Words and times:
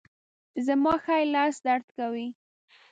زما 0.65 0.93
ښي 1.03 1.21
لاس 1.33 1.55
درد 1.65 1.87
کوي 1.97 2.27